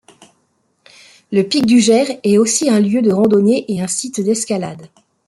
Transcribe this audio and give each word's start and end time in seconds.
Le 1.31 1.43
pic 1.43 1.67
du 1.67 1.79
Jer 1.79 2.07
est 2.23 2.39
aussi 2.39 2.71
un 2.71 2.79
lieu 2.79 3.03
de 3.03 3.11
randonnée 3.11 3.65
et 3.71 3.81
un 3.83 3.87
site 3.87 4.19
d'escalade. 4.19 4.87